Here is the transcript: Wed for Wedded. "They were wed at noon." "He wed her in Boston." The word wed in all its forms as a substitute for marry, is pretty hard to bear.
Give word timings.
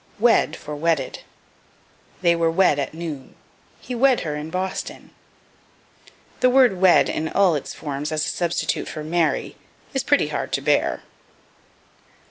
Wed 0.17 0.55
for 0.55 0.75
Wedded. 0.75 1.19
"They 2.23 2.35
were 2.35 2.49
wed 2.49 2.79
at 2.79 2.95
noon." 2.95 3.35
"He 3.79 3.93
wed 3.93 4.21
her 4.21 4.35
in 4.35 4.49
Boston." 4.49 5.11
The 6.39 6.49
word 6.49 6.81
wed 6.81 7.07
in 7.07 7.27
all 7.29 7.53
its 7.53 7.75
forms 7.75 8.11
as 8.11 8.25
a 8.25 8.29
substitute 8.29 8.87
for 8.87 9.03
marry, 9.03 9.57
is 9.93 10.01
pretty 10.03 10.29
hard 10.29 10.51
to 10.53 10.61
bear. 10.61 11.03